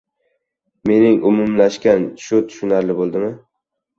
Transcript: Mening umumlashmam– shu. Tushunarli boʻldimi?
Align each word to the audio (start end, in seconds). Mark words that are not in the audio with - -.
Mening 0.91 1.19
umumlashmam– 1.31 2.07
shu. 2.27 2.39
Tushunarli 2.53 2.95
boʻldimi? 3.03 3.29